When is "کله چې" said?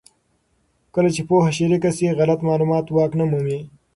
0.93-1.21